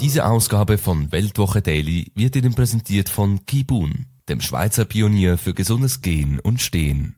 Diese 0.00 0.26
Ausgabe 0.26 0.76
von 0.76 1.10
Weltwoche 1.10 1.62
Daily 1.62 2.12
wird 2.14 2.36
Ihnen 2.36 2.54
präsentiert 2.54 3.08
von 3.08 3.46
Kibun, 3.46 4.04
dem 4.28 4.42
Schweizer 4.42 4.84
Pionier 4.84 5.38
für 5.38 5.54
gesundes 5.54 6.02
Gehen 6.02 6.38
und 6.38 6.60
Stehen. 6.60 7.16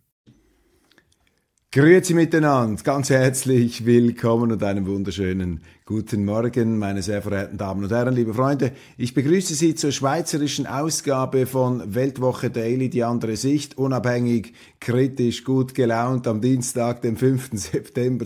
Grüezi 1.71 2.15
miteinander, 2.15 2.83
ganz 2.83 3.11
herzlich 3.11 3.85
willkommen 3.85 4.53
und 4.53 4.63
einen 4.63 4.87
wunderschönen 4.87 5.61
guten 5.85 6.25
Morgen, 6.25 6.79
meine 6.79 7.03
sehr 7.03 7.21
verehrten 7.21 7.59
Damen 7.59 7.85
und 7.85 7.91
Herren, 7.91 8.15
liebe 8.15 8.33
Freunde. 8.33 8.73
Ich 8.97 9.13
begrüße 9.13 9.55
Sie 9.55 9.75
zur 9.75 9.93
schweizerischen 9.93 10.67
Ausgabe 10.67 11.45
von 11.45 11.95
Weltwoche 11.95 12.49
Daily, 12.49 12.89
die 12.89 13.05
andere 13.05 13.37
Sicht, 13.37 13.77
unabhängig, 13.77 14.55
kritisch, 14.81 15.45
gut 15.45 15.75
gelaunt 15.75 16.27
am 16.27 16.41
Dienstag, 16.41 17.03
dem 17.03 17.19
5. 17.19 17.51
September 17.53 18.25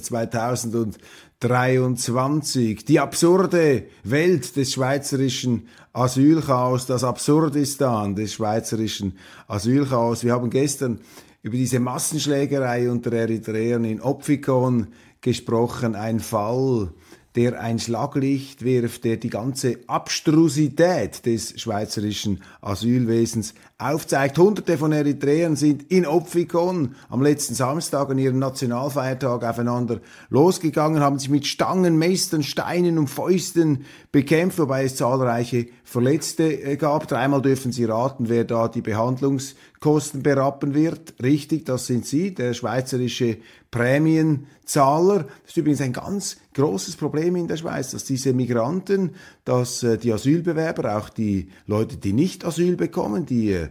2023. 1.42 2.84
Die 2.84 3.00
absurde 3.00 3.84
Welt 4.04 4.54
des 4.54 4.72
schweizerischen 4.72 5.66
Asylchaos, 5.92 6.86
das 6.86 7.02
Absurdistan 7.02 8.14
des 8.14 8.34
schweizerischen 8.34 9.18
Asylchaos. 9.48 10.22
Wir 10.22 10.34
haben 10.34 10.50
gestern 10.50 11.00
über 11.42 11.56
diese 11.56 11.80
Massenschlägerei 11.80 12.88
unter 12.88 13.12
Eritreern 13.12 13.84
in 13.84 14.00
Opfikon 14.00 14.88
gesprochen. 15.20 15.96
Ein 15.96 16.20
Fall, 16.20 16.90
der 17.34 17.60
ein 17.60 17.78
Schlaglicht 17.78 18.62
wirft, 18.62 19.04
der 19.04 19.16
die 19.16 19.30
ganze 19.30 19.78
Abstrusität 19.86 21.24
des 21.24 21.58
schweizerischen 21.60 22.42
Asylwesens 22.60 23.54
aufzeigt. 23.78 24.38
Hunderte 24.38 24.76
von 24.76 24.92
Eritreern 24.92 25.56
sind 25.56 25.90
in 25.90 26.06
Opfikon 26.06 26.94
am 27.08 27.22
letzten 27.22 27.54
Samstag 27.54 28.10
an 28.10 28.18
ihrem 28.18 28.38
Nationalfeiertag 28.38 29.44
aufeinander 29.44 30.00
losgegangen, 30.28 31.00
haben 31.00 31.18
sich 31.18 31.30
mit 31.30 31.46
Stangen, 31.46 31.96
Messern, 31.96 32.42
Steinen 32.42 32.98
und 32.98 33.08
Fäusten 33.08 33.86
bekämpft, 34.12 34.58
wobei 34.58 34.84
es 34.84 34.96
zahlreiche 34.96 35.68
Verletzte 35.84 36.44
äh, 36.44 36.76
gab. 36.76 37.08
Dreimal 37.08 37.42
dürfen 37.42 37.72
Sie 37.72 37.84
raten, 37.84 38.28
wer 38.28 38.44
da 38.44 38.68
die 38.68 38.82
Behandlungskosten 38.82 40.22
berappen 40.22 40.74
wird. 40.74 41.14
Richtig, 41.22 41.64
das 41.64 41.86
sind 41.86 42.06
Sie, 42.06 42.34
der 42.34 42.54
schweizerische 42.54 43.38
Prämienzahler. 43.70 45.24
Das 45.24 45.48
ist 45.48 45.56
übrigens 45.56 45.80
ein 45.80 45.92
ganz 45.94 46.36
großes 46.54 46.96
Problem 46.96 47.36
in 47.36 47.48
der 47.48 47.56
Schweiz, 47.56 47.90
dass 47.90 48.04
diese 48.04 48.32
Migranten, 48.32 49.12
dass 49.44 49.82
äh, 49.82 49.98
die 49.98 50.12
Asylbewerber, 50.12 50.96
auch 50.96 51.08
die 51.08 51.48
Leute, 51.66 51.96
die 51.96 52.12
nicht 52.12 52.44
Asyl 52.44 52.76
bekommen, 52.76 53.26
die 53.26 53.52
äh, 53.52 53.68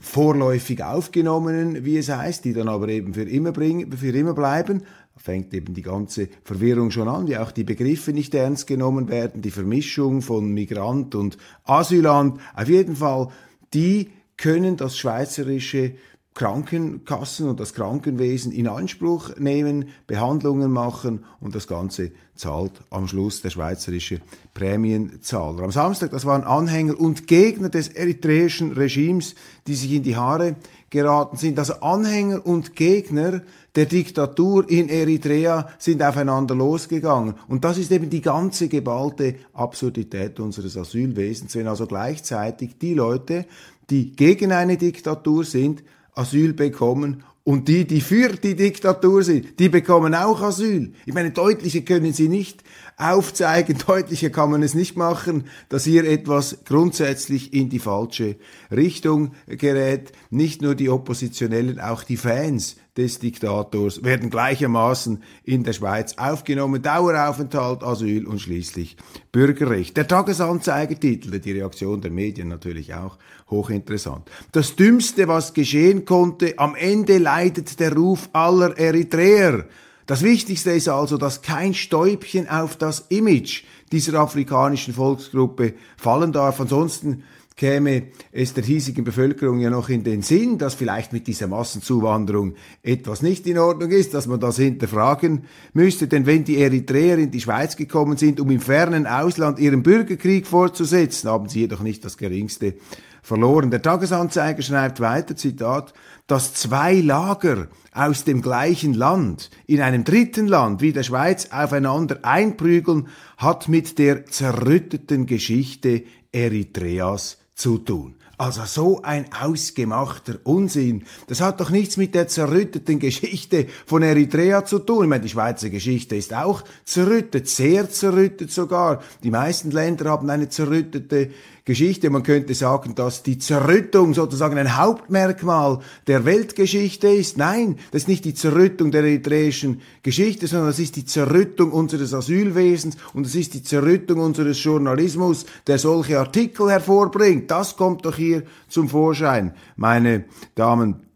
vorläufig 0.00 0.82
aufgenommenen, 0.82 1.84
wie 1.84 1.98
es 1.98 2.08
heißt, 2.08 2.44
die 2.44 2.52
dann 2.52 2.68
aber 2.68 2.88
eben 2.88 3.14
für 3.14 3.22
immer, 3.22 3.52
bringen, 3.52 3.92
für 3.92 4.10
immer 4.10 4.34
bleiben, 4.34 4.82
fängt 5.16 5.54
eben 5.54 5.74
die 5.74 5.82
ganze 5.82 6.28
Verwirrung 6.42 6.90
schon 6.90 7.08
an, 7.08 7.28
wie 7.28 7.36
auch 7.36 7.52
die 7.52 7.64
Begriffe 7.64 8.12
nicht 8.12 8.34
ernst 8.34 8.66
genommen 8.66 9.08
werden, 9.08 9.40
die 9.40 9.50
Vermischung 9.50 10.20
von 10.20 10.52
Migrant 10.52 11.14
und 11.14 11.38
Asylant. 11.64 12.40
Auf 12.56 12.68
jeden 12.68 12.96
Fall, 12.96 13.28
die 13.72 14.10
können 14.36 14.76
das 14.76 14.96
schweizerische 14.96 15.92
Krankenkassen 16.34 17.48
und 17.48 17.60
das 17.60 17.74
Krankenwesen 17.74 18.52
in 18.52 18.66
Anspruch 18.66 19.36
nehmen, 19.36 19.88
Behandlungen 20.06 20.70
machen 20.70 21.24
und 21.40 21.54
das 21.54 21.66
Ganze 21.66 22.12
zahlt 22.34 22.72
am 22.88 23.06
Schluss 23.06 23.42
der 23.42 23.50
schweizerische 23.50 24.20
Prämienzahler. 24.54 25.62
Am 25.62 25.70
Samstag, 25.70 26.10
das 26.10 26.24
waren 26.24 26.44
Anhänger 26.44 26.98
und 26.98 27.26
Gegner 27.26 27.68
des 27.68 27.88
eritreischen 27.88 28.72
Regimes, 28.72 29.34
die 29.66 29.74
sich 29.74 29.92
in 29.92 30.02
die 30.02 30.16
Haare 30.16 30.56
geraten 30.88 31.36
sind. 31.36 31.58
Also 31.58 31.74
Anhänger 31.80 32.44
und 32.46 32.76
Gegner 32.76 33.42
der 33.74 33.86
Diktatur 33.86 34.68
in 34.70 34.88
Eritrea 34.88 35.68
sind 35.78 36.02
aufeinander 36.02 36.54
losgegangen. 36.54 37.34
Und 37.48 37.64
das 37.64 37.76
ist 37.76 37.92
eben 37.92 38.08
die 38.08 38.22
ganze 38.22 38.68
geballte 38.68 39.36
Absurdität 39.52 40.40
unseres 40.40 40.76
Asylwesens, 40.78 41.54
wenn 41.56 41.68
also 41.68 41.86
gleichzeitig 41.86 42.78
die 42.78 42.94
Leute, 42.94 43.44
die 43.90 44.16
gegen 44.16 44.52
eine 44.52 44.78
Diktatur 44.78 45.44
sind, 45.44 45.82
Asyl 46.14 46.52
bekommen 46.52 47.24
und 47.44 47.68
die, 47.68 47.86
die 47.86 48.00
für 48.00 48.28
die 48.28 48.54
Diktatur 48.54 49.22
sind, 49.22 49.58
die 49.58 49.68
bekommen 49.68 50.14
auch 50.14 50.42
Asyl. 50.42 50.92
Ich 51.06 51.14
meine, 51.14 51.32
deutlicher 51.32 51.80
können 51.80 52.12
sie 52.12 52.28
nicht 52.28 52.62
aufzeigen, 52.96 53.78
deutlicher 53.86 54.30
kann 54.30 54.50
man 54.50 54.62
es 54.62 54.74
nicht 54.74 54.96
machen, 54.96 55.44
dass 55.68 55.84
hier 55.84 56.04
etwas 56.04 56.58
grundsätzlich 56.64 57.52
in 57.52 57.68
die 57.68 57.78
falsche 57.78 58.36
Richtung 58.70 59.32
gerät. 59.46 60.12
Nicht 60.30 60.62
nur 60.62 60.74
die 60.74 60.88
Oppositionellen, 60.88 61.80
auch 61.80 62.04
die 62.04 62.16
Fans 62.16 62.76
des 62.96 63.18
Diktators 63.18 64.04
werden 64.04 64.28
gleichermaßen 64.28 65.22
in 65.44 65.64
der 65.64 65.72
Schweiz 65.72 66.18
aufgenommen. 66.18 66.82
Daueraufenthalt, 66.82 67.82
Asyl 67.82 68.26
und 68.26 68.40
schließlich 68.40 68.96
Bürgerrecht. 69.32 69.96
Der 69.96 70.06
Tagesanzeigertitel, 70.06 71.38
die 71.38 71.52
Reaktion 71.52 72.02
der 72.02 72.10
Medien 72.10 72.48
natürlich 72.48 72.92
auch 72.92 73.16
hochinteressant. 73.48 74.30
Das 74.52 74.76
Dümmste, 74.76 75.26
was 75.26 75.54
geschehen 75.54 76.04
konnte, 76.04 76.58
am 76.58 76.74
Ende 76.74 77.16
leidet 77.18 77.80
der 77.80 77.94
Ruf 77.94 78.28
aller 78.32 78.76
Eritreer. 78.76 79.66
Das 80.06 80.22
Wichtigste 80.22 80.72
ist 80.72 80.88
also, 80.88 81.16
dass 81.16 81.42
kein 81.42 81.74
Stäubchen 81.74 82.48
auf 82.48 82.76
das 82.76 83.06
Image 83.08 83.64
dieser 83.92 84.18
afrikanischen 84.20 84.94
Volksgruppe 84.94 85.74
fallen 85.96 86.32
darf. 86.32 86.60
Ansonsten 86.60 87.22
käme 87.56 88.04
es 88.32 88.54
der 88.54 88.64
hiesigen 88.64 89.04
Bevölkerung 89.04 89.60
ja 89.60 89.70
noch 89.70 89.88
in 89.88 90.02
den 90.02 90.22
Sinn, 90.22 90.58
dass 90.58 90.74
vielleicht 90.74 91.12
mit 91.12 91.26
dieser 91.26 91.46
Massenzuwanderung 91.46 92.54
etwas 92.82 93.22
nicht 93.22 93.46
in 93.46 93.58
Ordnung 93.58 93.90
ist, 93.90 94.14
dass 94.14 94.26
man 94.26 94.40
das 94.40 94.56
hinterfragen 94.56 95.44
müsste. 95.72 96.08
Denn 96.08 96.26
wenn 96.26 96.44
die 96.44 96.58
Eritreer 96.58 97.18
in 97.18 97.30
die 97.30 97.40
Schweiz 97.40 97.76
gekommen 97.76 98.16
sind, 98.16 98.40
um 98.40 98.50
im 98.50 98.60
fernen 98.60 99.06
Ausland 99.06 99.58
ihren 99.58 99.82
Bürgerkrieg 99.82 100.46
fortzusetzen, 100.46 101.30
haben 101.30 101.48
sie 101.48 101.60
jedoch 101.60 101.80
nicht 101.80 102.04
das 102.04 102.16
geringste 102.16 102.74
verloren. 103.22 103.70
Der 103.70 103.80
Tagesanzeiger 103.80 104.62
schreibt 104.62 105.00
weiter, 105.00 105.36
Zitat, 105.36 105.94
dass 106.26 106.54
zwei 106.54 106.94
Lager 106.94 107.68
aus 107.92 108.24
dem 108.24 108.42
gleichen 108.42 108.94
Land 108.94 109.50
in 109.66 109.80
einem 109.80 110.04
dritten 110.04 110.48
Land 110.48 110.82
wie 110.82 110.92
der 110.92 111.04
Schweiz 111.04 111.48
aufeinander 111.50 112.18
einprügeln, 112.22 113.08
hat 113.36 113.68
mit 113.68 113.98
der 113.98 114.26
zerrütteten 114.26 115.26
Geschichte 115.26 116.04
Eritreas 116.32 117.38
zu 117.54 117.78
tun. 117.78 118.16
Also 118.38 118.64
so 118.64 119.02
ein 119.02 119.26
ausgemachter 119.32 120.40
Unsinn. 120.42 121.04
Das 121.28 121.40
hat 121.40 121.60
doch 121.60 121.70
nichts 121.70 121.96
mit 121.96 122.12
der 122.12 122.26
zerrütteten 122.26 122.98
Geschichte 122.98 123.68
von 123.86 124.02
Eritrea 124.02 124.64
zu 124.64 124.80
tun. 124.80 125.04
Ich 125.04 125.08
meine, 125.10 125.22
die 125.22 125.28
Schweizer 125.28 125.70
Geschichte 125.70 126.16
ist 126.16 126.34
auch 126.34 126.64
zerrüttet, 126.84 127.48
sehr 127.48 127.88
zerrüttet 127.88 128.50
sogar. 128.50 129.00
Die 129.22 129.30
meisten 129.30 129.70
Länder 129.70 130.10
haben 130.10 130.28
eine 130.28 130.48
zerrüttete 130.48 131.30
Geschichte. 131.64 132.10
Man 132.10 132.22
könnte 132.22 132.54
sagen, 132.54 132.94
dass 132.94 133.22
die 133.22 133.38
Zerrüttung 133.38 134.14
sozusagen 134.14 134.58
ein 134.58 134.76
Hauptmerkmal 134.76 135.78
der 136.06 136.24
Weltgeschichte 136.24 137.08
ist. 137.08 137.38
Nein, 137.38 137.78
das 137.92 138.02
ist 138.02 138.08
nicht 138.08 138.24
die 138.24 138.34
Zerrüttung 138.34 138.90
der 138.90 139.04
eritreischen 139.04 139.80
Geschichte, 140.02 140.46
sondern 140.46 140.68
das 140.68 140.78
ist 140.78 140.96
die 140.96 141.04
Zerrüttung 141.04 141.72
unseres 141.72 142.14
Asylwesens 142.14 142.96
und 143.14 143.26
es 143.26 143.34
ist 143.34 143.54
die 143.54 143.62
Zerrüttung 143.62 144.18
unseres 144.20 144.62
Journalismus, 144.62 145.46
der 145.66 145.78
solche 145.78 146.18
Artikel 146.18 146.70
hervorbringt. 146.70 147.50
Das 147.50 147.76
kommt 147.76 148.04
doch 148.04 148.16
hier 148.16 148.42
zum 148.68 148.88
Vorschein, 148.88 149.54
meine 149.76 150.24
Damen 150.54 151.06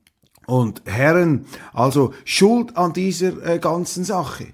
und 0.46 0.82
Herren. 0.84 1.46
Also 1.72 2.14
Schuld 2.24 2.76
an 2.76 2.92
dieser 2.92 3.44
äh, 3.44 3.58
ganzen 3.58 4.04
Sache 4.04 4.46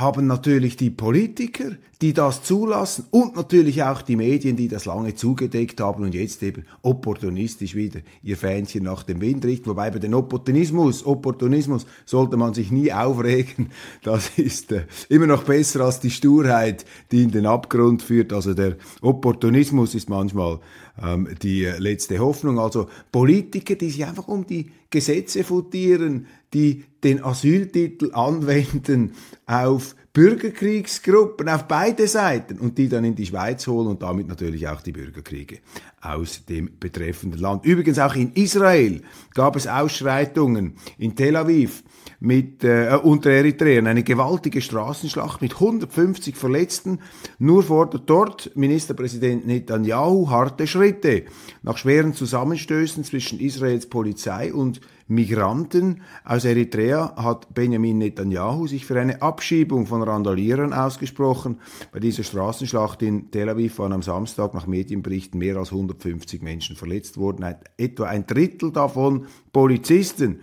haben 0.00 0.26
natürlich 0.26 0.76
die 0.76 0.90
Politiker, 0.90 1.72
die 2.00 2.14
das 2.14 2.42
zulassen 2.42 3.04
und 3.10 3.36
natürlich 3.36 3.82
auch 3.82 4.00
die 4.00 4.16
Medien, 4.16 4.56
die 4.56 4.68
das 4.68 4.86
lange 4.86 5.14
zugedeckt 5.14 5.80
haben 5.80 6.02
und 6.02 6.14
jetzt 6.14 6.42
eben 6.42 6.64
opportunistisch 6.82 7.74
wieder 7.74 8.00
ihr 8.22 8.38
Fähnchen 8.38 8.84
nach 8.84 9.02
dem 9.02 9.20
Wind 9.20 9.44
richten. 9.44 9.68
Wobei 9.68 9.90
bei 9.90 9.98
den 9.98 10.14
Opportunismus, 10.14 11.04
Opportunismus 11.04 11.86
sollte 12.06 12.38
man 12.38 12.54
sich 12.54 12.70
nie 12.70 12.92
aufregen. 12.92 13.70
Das 14.02 14.38
ist 14.38 14.72
äh, 14.72 14.84
immer 15.08 15.26
noch 15.26 15.44
besser 15.44 15.82
als 15.82 16.00
die 16.00 16.10
Sturheit, 16.10 16.86
die 17.12 17.22
in 17.22 17.30
den 17.30 17.44
Abgrund 17.44 18.02
führt. 18.02 18.32
Also 18.32 18.54
der 18.54 18.76
Opportunismus 19.02 19.94
ist 19.94 20.08
manchmal 20.08 20.58
ähm, 21.02 21.28
die 21.42 21.64
letzte 21.64 22.18
Hoffnung. 22.18 22.58
Also 22.58 22.88
Politiker, 23.12 23.74
die 23.74 23.90
sich 23.90 24.04
einfach 24.04 24.28
um 24.28 24.46
die 24.46 24.70
Gesetze 24.90 25.44
futieren, 25.44 26.26
die 26.52 26.84
den 27.04 27.22
Asyltitel 27.22 28.12
anwenden 28.12 29.12
auf 29.46 29.94
Bürgerkriegsgruppen 30.12 31.48
auf 31.48 31.68
beide 31.68 32.08
Seiten 32.08 32.58
und 32.58 32.76
die 32.78 32.88
dann 32.88 33.04
in 33.04 33.14
die 33.14 33.26
Schweiz 33.26 33.66
holen 33.68 33.86
und 33.86 34.02
damit 34.02 34.26
natürlich 34.26 34.66
auch 34.66 34.80
die 34.80 34.90
Bürgerkriege 34.90 35.58
aus 36.00 36.44
dem 36.46 36.78
betreffenden 36.80 37.40
Land. 37.40 37.64
Übrigens 37.64 37.98
auch 38.00 38.16
in 38.16 38.32
Israel 38.32 39.02
gab 39.34 39.54
es 39.54 39.68
Ausschreitungen 39.68 40.74
in 40.98 41.14
Tel 41.14 41.36
Aviv 41.36 41.84
mit 42.18 42.64
äh, 42.64 42.98
unter 43.02 43.30
Eritreern 43.30 43.86
eine 43.86 44.02
gewaltige 44.02 44.60
Straßenschlacht 44.60 45.40
mit 45.40 45.54
150 45.54 46.36
Verletzten. 46.36 47.00
Nur 47.38 47.62
fordert 47.62 48.08
dort 48.10 48.56
Ministerpräsident 48.56 49.46
Netanyahu 49.46 50.28
harte 50.28 50.66
Schritte. 50.66 51.24
Nach 51.62 51.78
schweren 51.78 52.14
Zusammenstößen 52.14 53.04
zwischen 53.04 53.38
Israels 53.38 53.88
Polizei 53.88 54.52
und 54.52 54.80
Migranten 55.10 56.02
aus 56.24 56.44
Eritrea 56.44 57.16
hat 57.16 57.52
Benjamin 57.52 57.98
Netanyahu 57.98 58.68
sich 58.68 58.86
für 58.86 58.98
eine 58.98 59.22
Abschiebung 59.22 59.86
von 59.86 60.02
Randalierern 60.02 60.72
ausgesprochen. 60.72 61.58
Bei 61.90 61.98
dieser 61.98 62.22
Straßenschlacht 62.22 63.02
in 63.02 63.32
Tel 63.32 63.48
Aviv 63.48 63.80
waren 63.80 63.92
am 63.92 64.02
Samstag 64.02 64.54
nach 64.54 64.68
Medienberichten 64.68 65.36
mehr 65.36 65.56
als 65.56 65.72
150 65.72 66.42
Menschen 66.42 66.76
verletzt 66.76 67.16
worden, 67.16 67.56
etwa 67.76 68.04
ein 68.04 68.24
Drittel 68.24 68.70
davon 68.70 69.26
Polizisten. 69.52 70.42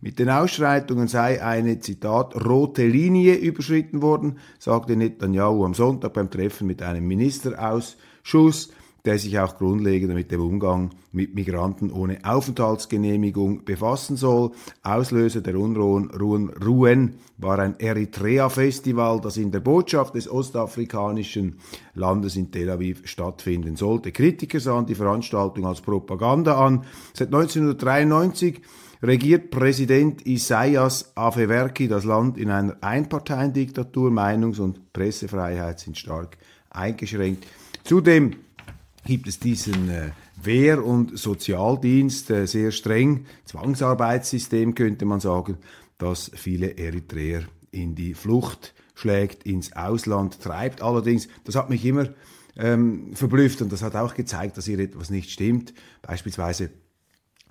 Mit 0.00 0.18
den 0.18 0.30
Ausschreitungen 0.30 1.06
sei 1.06 1.40
eine, 1.40 1.78
Zitat, 1.78 2.44
rote 2.44 2.86
Linie 2.86 3.36
überschritten 3.36 4.02
worden, 4.02 4.38
sagte 4.58 4.96
Netanyahu 4.96 5.64
am 5.64 5.74
Sonntag 5.74 6.12
beim 6.12 6.28
Treffen 6.28 6.66
mit 6.66 6.82
einem 6.82 7.06
Ministerausschuss 7.06 8.70
der 9.04 9.18
sich 9.18 9.38
auch 9.38 9.56
grundlegend 9.56 10.14
mit 10.14 10.30
dem 10.30 10.40
Umgang 10.40 10.90
mit 11.12 11.34
Migranten 11.34 11.90
ohne 11.90 12.18
Aufenthaltsgenehmigung 12.24 13.64
befassen 13.64 14.16
soll. 14.16 14.50
Auslöser 14.82 15.40
der 15.40 15.58
Unruhen 15.58 16.10
Ruhen 16.10 17.14
war 17.38 17.58
ein 17.58 17.78
Eritrea-Festival, 17.78 19.20
das 19.20 19.36
in 19.36 19.50
der 19.50 19.60
Botschaft 19.60 20.14
des 20.14 20.30
ostafrikanischen 20.30 21.58
Landes 21.94 22.36
in 22.36 22.50
Tel 22.50 22.70
Aviv 22.70 23.02
stattfinden 23.06 23.76
sollte. 23.76 24.12
Kritiker 24.12 24.60
sahen 24.60 24.86
die 24.86 24.94
Veranstaltung 24.94 25.66
als 25.66 25.80
Propaganda 25.80 26.58
an. 26.64 26.84
Seit 27.14 27.28
1993 27.28 28.60
regiert 29.02 29.50
Präsident 29.50 30.26
Isaias 30.26 31.12
Afewerki 31.16 31.88
das 31.88 32.04
Land 32.04 32.36
in 32.36 32.50
einer 32.50 32.76
Einparteiendiktatur. 32.80 34.10
Meinungs- 34.10 34.60
und 34.60 34.92
Pressefreiheit 34.92 35.80
sind 35.80 35.96
stark 35.96 36.36
eingeschränkt. 36.70 37.46
Zudem 37.84 38.32
gibt 39.08 39.26
es 39.26 39.40
diesen 39.40 39.88
äh, 39.88 40.10
Wehr- 40.36 40.84
und 40.84 41.18
Sozialdienst, 41.18 42.28
äh, 42.28 42.46
sehr 42.46 42.72
streng, 42.72 43.24
Zwangsarbeitssystem 43.46 44.74
könnte 44.74 45.06
man 45.06 45.18
sagen, 45.18 45.56
das 45.96 46.30
viele 46.34 46.76
Eritreer 46.76 47.44
in 47.70 47.94
die 47.94 48.12
Flucht 48.12 48.74
schlägt, 48.94 49.44
ins 49.44 49.72
Ausland 49.72 50.42
treibt. 50.42 50.82
Allerdings, 50.82 51.28
das 51.44 51.54
hat 51.54 51.70
mich 51.70 51.86
immer 51.86 52.10
ähm, 52.58 53.14
verblüfft 53.14 53.62
und 53.62 53.72
das 53.72 53.80
hat 53.80 53.96
auch 53.96 54.12
gezeigt, 54.12 54.58
dass 54.58 54.66
hier 54.66 54.78
etwas 54.78 55.08
nicht 55.08 55.30
stimmt. 55.30 55.72
Beispielsweise 56.02 56.68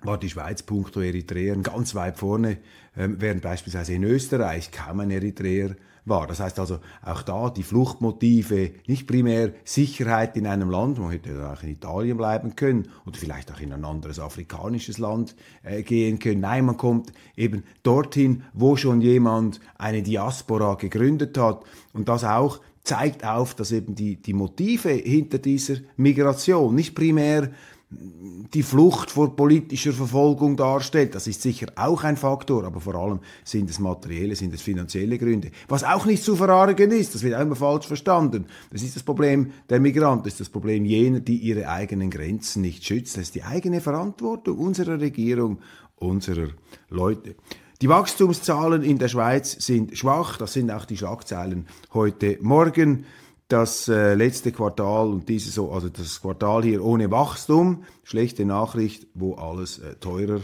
war 0.02 0.16
die 0.16 0.30
Schweiz 0.30 0.62
punkto 0.62 1.00
Eritreern 1.00 1.64
ganz 1.64 1.96
weit 1.96 2.18
vorne, 2.18 2.58
ähm, 2.96 3.16
während 3.18 3.42
beispielsweise 3.42 3.94
in 3.94 4.04
Österreich 4.04 4.70
kaum 4.70 5.00
ein 5.00 5.10
Eritreer 5.10 5.74
war. 6.08 6.26
Das 6.26 6.40
heißt 6.40 6.58
also 6.58 6.78
auch 7.04 7.22
da 7.22 7.50
die 7.50 7.62
Fluchtmotive, 7.62 8.72
nicht 8.86 9.06
primär 9.06 9.52
Sicherheit 9.64 10.36
in 10.36 10.46
einem 10.46 10.70
Land, 10.70 10.98
man 10.98 11.10
hätte 11.10 11.50
auch 11.50 11.62
in 11.62 11.70
Italien 11.70 12.16
bleiben 12.16 12.56
können 12.56 12.88
oder 13.06 13.18
vielleicht 13.18 13.52
auch 13.52 13.60
in 13.60 13.72
ein 13.72 13.84
anderes 13.84 14.18
afrikanisches 14.18 14.98
Land 14.98 15.36
äh, 15.62 15.82
gehen 15.82 16.18
können. 16.18 16.40
Nein, 16.40 16.64
man 16.66 16.76
kommt 16.76 17.12
eben 17.36 17.64
dorthin, 17.82 18.44
wo 18.52 18.76
schon 18.76 19.00
jemand 19.00 19.60
eine 19.76 20.02
Diaspora 20.02 20.74
gegründet 20.74 21.36
hat 21.38 21.64
und 21.92 22.08
das 22.08 22.24
auch 22.24 22.60
zeigt 22.84 23.24
auf, 23.24 23.54
dass 23.54 23.70
eben 23.70 23.94
die, 23.94 24.16
die 24.16 24.32
Motive 24.32 24.88
hinter 24.88 25.38
dieser 25.38 25.76
Migration 25.96 26.74
nicht 26.74 26.94
primär 26.94 27.50
die 27.90 28.62
Flucht 28.62 29.10
vor 29.10 29.34
politischer 29.34 29.94
Verfolgung 29.94 30.56
darstellt. 30.56 31.14
Das 31.14 31.26
ist 31.26 31.40
sicher 31.40 31.68
auch 31.74 32.04
ein 32.04 32.18
Faktor, 32.18 32.64
aber 32.64 32.80
vor 32.80 32.94
allem 32.94 33.20
sind 33.44 33.70
es 33.70 33.78
materielle, 33.78 34.36
sind 34.36 34.52
es 34.52 34.60
finanzielle 34.60 35.16
Gründe. 35.16 35.50
Was 35.68 35.84
auch 35.84 36.04
nicht 36.04 36.22
zu 36.22 36.36
verargen 36.36 36.90
ist, 36.90 37.14
das 37.14 37.22
wird 37.22 37.34
auch 37.34 37.40
immer 37.40 37.56
falsch 37.56 37.86
verstanden. 37.86 38.44
Das 38.70 38.82
ist 38.82 38.94
das 38.94 39.02
Problem 39.02 39.52
der 39.70 39.80
Migranten, 39.80 40.24
das 40.24 40.34
ist 40.34 40.40
das 40.40 40.48
Problem 40.50 40.84
jener, 40.84 41.20
die 41.20 41.38
ihre 41.38 41.68
eigenen 41.68 42.10
Grenzen 42.10 42.60
nicht 42.60 42.84
schützen. 42.84 43.20
Das 43.20 43.28
ist 43.28 43.34
die 43.34 43.44
eigene 43.44 43.80
Verantwortung 43.80 44.58
unserer 44.58 45.00
Regierung, 45.00 45.58
unserer 45.96 46.48
Leute. 46.90 47.36
Die 47.80 47.88
Wachstumszahlen 47.88 48.82
in 48.82 48.98
der 48.98 49.08
Schweiz 49.08 49.64
sind 49.64 49.96
schwach, 49.96 50.36
das 50.36 50.52
sind 50.52 50.70
auch 50.70 50.84
die 50.84 50.96
Schlagzeilen 50.96 51.66
heute 51.94 52.36
Morgen 52.40 53.06
das 53.48 53.88
äh, 53.88 54.14
letzte 54.14 54.52
Quartal 54.52 55.08
und 55.08 55.28
diese 55.28 55.50
so, 55.50 55.72
also 55.72 55.88
das 55.88 56.20
Quartal 56.20 56.62
hier 56.62 56.84
ohne 56.84 57.10
Wachstum, 57.10 57.84
schlechte 58.04 58.44
Nachricht, 58.44 59.06
wo 59.14 59.34
alles 59.34 59.78
äh, 59.78 59.94
teurer 59.96 60.40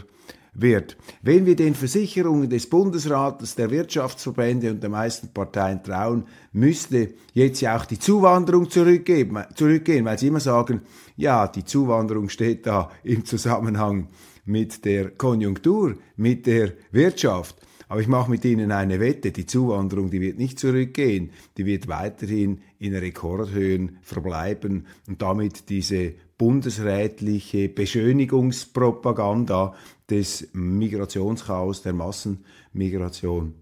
wird. 0.55 0.97
Wenn 1.21 1.45
wir 1.45 1.55
den 1.55 1.75
Versicherungen 1.75 2.49
des 2.49 2.69
Bundesrates, 2.69 3.55
der 3.55 3.69
Wirtschaftsverbände 3.69 4.71
und 4.71 4.81
der 4.81 4.89
meisten 4.89 5.27
Parteien 5.33 5.83
trauen, 5.83 6.25
müsste 6.53 7.13
jetzt 7.33 7.61
ja 7.61 7.77
auch 7.77 7.85
die 7.85 7.99
Zuwanderung 7.99 8.69
zurückgeben, 8.69 9.43
zurückgehen, 9.53 10.05
weil 10.05 10.17
sie 10.17 10.27
immer 10.27 10.39
sagen, 10.39 10.81
ja, 11.17 11.47
die 11.47 11.65
Zuwanderung 11.65 12.29
steht 12.29 12.65
da 12.65 12.89
im 13.03 13.25
Zusammenhang 13.25 14.07
mit 14.45 14.85
der 14.85 15.11
Konjunktur, 15.11 15.95
mit 16.15 16.47
der 16.47 16.73
Wirtschaft. 16.91 17.55
Aber 17.87 18.01
ich 18.01 18.07
mache 18.07 18.31
mit 18.31 18.43
Ihnen 18.45 18.71
eine 18.71 18.99
Wette, 18.99 19.31
die 19.31 19.45
Zuwanderung, 19.45 20.09
die 20.09 20.21
wird 20.21 20.37
nicht 20.37 20.59
zurückgehen, 20.59 21.31
die 21.57 21.65
wird 21.65 21.87
weiterhin 21.87 22.61
in 22.79 22.95
Rekordhöhen 22.95 23.97
verbleiben. 24.01 24.87
Und 25.07 25.21
damit 25.21 25.69
diese 25.69 26.13
bundesrätliche 26.37 27.69
Beschönigungspropaganda 27.69 29.75
des 30.09 30.49
Migrationschaos, 30.53 31.83
der 31.83 31.93
Massenmigration, 31.93 33.53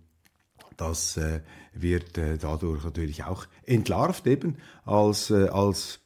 das 0.78 1.18
äh, 1.18 1.42
wird 1.74 2.18
äh, 2.18 2.38
dadurch 2.38 2.84
natürlich 2.84 3.24
auch 3.24 3.46
entlarvt 3.66 4.26
eben 4.28 4.58
als, 4.86 5.30
äh, 5.30 5.48
als 5.50 6.00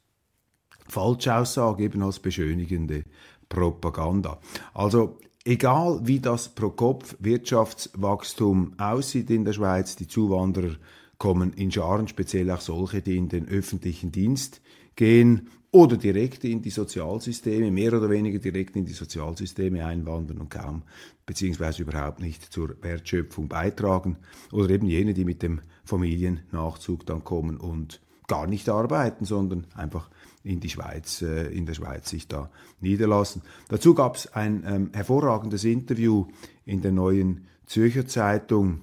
Falschaussage, 0.87 1.83
eben 1.83 2.03
als 2.03 2.19
beschönigende 2.19 3.03
Propaganda. 3.49 4.39
Also 4.73 5.19
egal 5.47 6.01
wie 6.03 6.19
das 6.19 6.49
Pro-Kopf-Wirtschaftswachstum 6.49 8.73
aussieht 8.77 9.29
in 9.29 9.45
der 9.45 9.53
Schweiz, 9.53 9.95
die 9.95 10.07
Zuwanderer 10.07 10.75
kommen 11.17 11.53
in 11.53 11.71
Scharen, 11.71 12.09
speziell 12.09 12.51
auch 12.51 12.59
solche, 12.59 13.01
die 13.01 13.15
in 13.17 13.29
den 13.29 13.47
öffentlichen 13.47 14.11
Dienst 14.11 14.59
gehen 14.95 15.47
oder 15.71 15.95
direkt 15.95 16.43
in 16.43 16.61
die 16.61 16.69
Sozialsysteme, 16.69 17.71
mehr 17.71 17.93
oder 17.93 18.09
weniger 18.09 18.39
direkt 18.39 18.75
in 18.75 18.83
die 18.85 18.93
Sozialsysteme 18.93 19.85
einwandern 19.85 20.39
und 20.39 20.49
kaum 20.49 20.83
beziehungsweise 21.25 21.83
überhaupt 21.83 22.19
nicht 22.19 22.43
zur 22.43 22.75
Wertschöpfung 22.81 23.47
beitragen. 23.47 24.17
Oder 24.51 24.71
eben 24.71 24.87
jene, 24.87 25.13
die 25.13 25.23
mit 25.25 25.43
dem 25.43 25.61
Familiennachzug 25.85 27.05
dann 27.05 27.23
kommen 27.23 27.55
und 27.57 28.01
gar 28.27 28.47
nicht 28.47 28.69
arbeiten, 28.69 29.25
sondern 29.25 29.67
einfach 29.75 30.09
in 30.43 30.59
die 30.59 30.69
Schweiz, 30.69 31.21
äh, 31.21 31.47
in 31.47 31.65
der 31.65 31.73
Schweiz 31.73 32.09
sich 32.09 32.27
da 32.27 32.49
niederlassen. 32.79 33.41
Dazu 33.69 33.93
gab 33.93 34.15
es 34.15 34.33
ein 34.33 34.63
ähm, 34.67 34.89
hervorragendes 34.93 35.63
Interview 35.63 36.27
in 36.65 36.81
der 36.81 36.91
neuen 36.91 37.47
Zürcher 37.65 38.07
Zeitung 38.07 38.81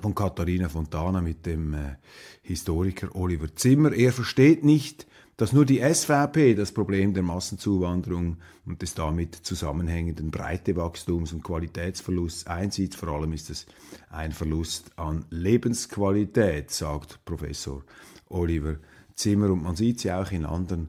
von 0.00 0.14
Katharina 0.14 0.68
Fontana 0.68 1.20
mit 1.20 1.46
dem 1.46 1.74
äh, 1.74 1.96
Historiker 2.42 3.14
Oliver 3.14 3.54
Zimmer. 3.54 3.92
Er 3.92 4.12
versteht 4.12 4.64
nicht, 4.64 5.06
dass 5.40 5.54
nur 5.54 5.64
die 5.64 5.80
SVP 5.80 6.52
das 6.52 6.70
Problem 6.70 7.14
der 7.14 7.22
Massenzuwanderung 7.22 8.36
und 8.66 8.82
des 8.82 8.92
damit 8.92 9.34
zusammenhängenden 9.34 10.30
Breitewachstums 10.30 11.32
und 11.32 11.42
Qualitätsverlusts 11.42 12.46
einsieht. 12.46 12.94
Vor 12.94 13.08
allem 13.08 13.32
ist 13.32 13.48
es 13.48 13.64
ein 14.10 14.32
Verlust 14.32 14.90
an 14.98 15.24
Lebensqualität, 15.30 16.70
sagt 16.70 17.24
Professor 17.24 17.82
Oliver 18.28 18.76
Zimmer. 19.14 19.48
Und 19.48 19.62
man 19.62 19.76
sieht 19.76 20.04
ja 20.04 20.20
auch 20.20 20.30
in 20.30 20.44
anderen 20.44 20.88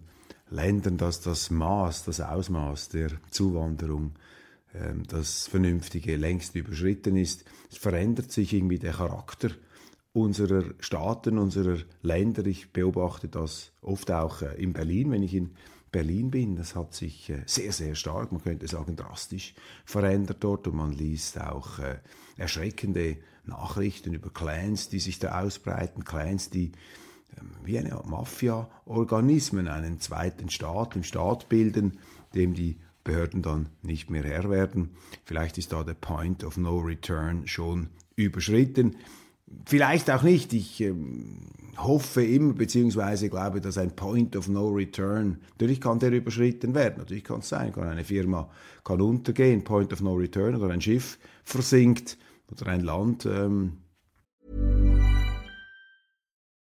Ländern, 0.50 0.98
dass 0.98 1.22
das 1.22 1.50
Maß, 1.50 2.03
das 2.03 2.20
Ausmaß 2.20 2.89
der 2.89 3.12
Zuwanderung, 3.29 4.15
ähm, 4.74 5.03
das 5.08 5.48
Vernünftige 5.48 6.17
längst 6.17 6.55
überschritten 6.55 7.15
ist. 7.15 7.46
Es 7.72 7.77
verändert 7.77 8.34
sich 8.34 8.51
irgendwie 8.51 8.79
der 8.79 8.91
Charakter 8.91 9.51
unserer 10.13 10.63
Staaten, 10.80 11.38
unserer 11.38 11.77
Länder. 12.01 12.46
Ich 12.46 12.72
beobachte 12.72 13.27
das 13.27 13.72
oft 13.82 14.12
auch 14.12 14.41
äh, 14.41 14.62
in 14.62 14.74
Berlin, 14.74 15.12
wenn 15.12 15.24
ich 15.24 15.34
in 15.34 15.51
Berlin 15.91 16.32
bin. 16.32 16.56
Das 16.56 16.75
hat 16.75 16.94
sich 16.94 17.30
äh, 17.30 17.44
sehr, 17.46 17.72
sehr 17.72 17.96
stark, 17.96 18.32
man 18.32 18.44
könnte 18.44 18.68
sagen 18.68 18.96
drastisch 18.96 19.53
verändert 19.86 20.38
dort 20.41 20.68
und 20.68 20.75
man 20.75 20.91
liest 20.91 21.39
auch 21.39 21.80
äh, 21.80 22.00
erschreckende 22.38 23.18
Nachrichten 23.46 24.13
über 24.13 24.30
Clans, 24.30 24.89
die 24.89 25.00
sich 25.00 25.20
da 25.20 25.41
ausbreiten, 25.41 26.03
Clans, 26.06 26.50
die 26.50 26.72
ähm, 27.38 27.51
wie 27.63 27.77
eine 27.77 28.01
Mafia-Organismen, 28.06 29.68
einen 29.68 30.00
zweiten 30.00 30.50
Staat 30.50 30.96
im 30.96 31.03
Staat 31.03 31.50
bilden, 31.50 32.00
dem 32.36 32.53
die 32.53 32.77
Behörden 33.03 33.41
dann 33.41 33.70
nicht 33.82 34.10
mehr 34.10 34.24
Herr 34.24 34.50
werden. 34.50 34.91
Vielleicht 35.25 35.58
ist 35.58 35.74
da 35.74 35.84
der 35.84 35.96
Point 35.96 36.44
of 36.44 36.58
No 36.58 36.77
Return 36.77 37.48
schon 37.48 37.89
überschritten. 38.15 38.96
Vielleicht 39.65 40.10
auch 40.10 40.24
nicht. 40.24 40.53
Ich 40.53 40.81
ähm, 40.81 41.38
hoffe 41.77 42.24
immer, 42.24 42.53
beziehungsweise 42.53 43.29
glaube, 43.29 43.62
dass 43.62 43.77
ein 43.77 43.96
Point 43.96 44.36
of 44.36 44.48
No 44.48 44.70
Return, 44.70 45.38
natürlich 45.51 45.81
kann 45.81 46.00
der 46.00 46.12
überschritten 46.12 46.75
werden, 46.75 46.96
natürlich 46.98 47.24
kann 47.24 47.39
es 47.39 47.50
sein, 47.50 47.72
kann 47.72 47.88
eine 47.88 48.03
Firma 48.03 48.50
kann 48.84 49.01
untergehen, 49.01 49.63
Point 49.63 49.93
of 49.93 50.01
No 50.01 50.13
Return 50.13 50.55
oder 50.55 50.74
ein 50.74 50.81
Schiff 50.81 51.17
versinkt 51.43 52.17
oder 52.51 52.67
ein 52.67 52.81
Land. 52.81 53.25
Ähm. 53.25 53.77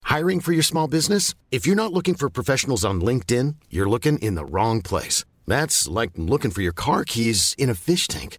Hiring 0.04 0.40
for 0.40 0.52
your 0.52 0.62
small 0.62 0.88
business? 0.88 1.35
If 1.50 1.66
you're 1.66 1.76
not 1.76 1.92
looking 1.92 2.16
for 2.16 2.28
professionals 2.28 2.85
on 2.85 3.00
LinkedIn, 3.00 3.56
you're 3.70 3.88
looking 3.88 4.18
in 4.18 4.35
the 4.35 4.44
wrong 4.44 4.82
place. 4.82 5.25
That's 5.47 5.88
like 5.88 6.11
looking 6.16 6.50
for 6.50 6.62
your 6.62 6.73
car 6.73 7.04
keys 7.04 7.54
in 7.56 7.70
a 7.70 7.75
fish 7.75 8.09
tank. 8.09 8.38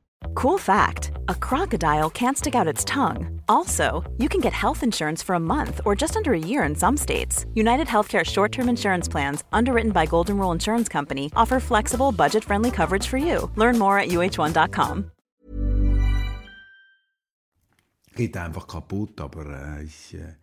Cool 0.35 0.57
fact, 0.57 1.11
a 1.27 1.35
crocodile 1.35 2.09
can't 2.09 2.37
stick 2.37 2.55
out 2.55 2.67
its 2.67 2.85
tongue. 2.85 3.41
Also, 3.49 4.03
you 4.17 4.29
can 4.29 4.39
get 4.39 4.53
health 4.53 4.83
insurance 4.83 5.23
for 5.23 5.35
a 5.35 5.39
month 5.39 5.81
or 5.85 5.95
just 5.95 6.15
under 6.15 6.33
a 6.33 6.39
year 6.39 6.63
in 6.63 6.75
some 6.75 6.97
states. 6.97 7.45
United 7.53 7.87
Healthcare 7.87 8.23
short-term 8.23 8.69
insurance 8.69 9.09
plans, 9.09 9.43
underwritten 9.51 9.91
by 9.91 10.05
Golden 10.05 10.37
Rule 10.37 10.51
Insurance 10.51 10.89
Company, 10.89 11.31
offer 11.35 11.59
flexible, 11.59 12.11
budget-friendly 12.11 12.71
coverage 12.71 13.07
for 13.07 13.17
you. 13.17 13.49
Learn 13.55 13.77
more 13.77 13.99
at 13.99 14.09
uh1.com. 14.09 15.11
Geht 18.15 18.35
einfach 18.37 18.67
kaputt, 18.67 19.21
aber 19.21 19.45
äh, 19.45 19.83
ich 19.83 20.13
äh, 20.13 20.35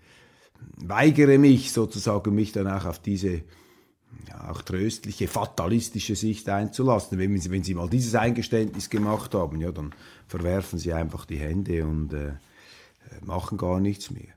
weigere 0.76 1.38
mich 1.38 1.70
sozusagen, 1.70 2.34
mich 2.34 2.52
dann 2.52 2.66
auch 2.66 2.86
auf 2.86 2.98
diese 2.98 3.42
ja, 4.28 4.50
auch 4.50 4.62
tröstliche, 4.62 5.28
fatalistische 5.28 6.16
Sicht 6.16 6.48
einzulassen. 6.48 7.18
Wenn 7.18 7.38
Sie, 7.38 7.50
wenn 7.50 7.62
Sie 7.62 7.74
mal 7.74 7.88
dieses 7.88 8.14
Eingeständnis 8.14 8.90
gemacht 8.90 9.34
haben, 9.34 9.60
ja, 9.60 9.72
dann 9.72 9.94
verwerfen 10.26 10.78
Sie 10.78 10.92
einfach 10.92 11.24
die 11.24 11.38
Hände 11.38 11.84
und 11.84 12.12
äh, 12.12 12.32
machen 13.24 13.58
gar 13.58 13.80
nichts 13.80 14.10
mehr. 14.10 14.28